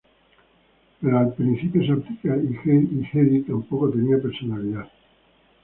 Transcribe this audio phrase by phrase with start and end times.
[0.99, 4.89] Pero el principio se aplica, y Hedy tampoco tenía personalidad.